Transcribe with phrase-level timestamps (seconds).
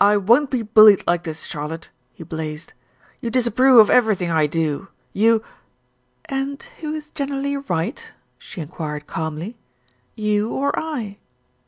[0.00, 2.74] "I won't be bullied like this, Charlotte," he blazed.
[3.20, 4.86] "You disapprove of everything I do.
[5.12, 5.42] You"
[6.26, 9.56] "And who is generally right?'' she enquired calmly.
[10.14, 11.18] "You or I?"